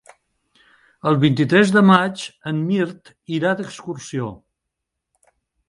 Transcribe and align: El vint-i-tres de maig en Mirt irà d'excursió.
El 1.11 1.19
vint-i-tres 1.23 1.73
de 1.75 1.83
maig 1.91 2.25
en 2.53 2.63
Mirt 2.71 3.13
irà 3.41 3.55
d'excursió. 3.63 4.33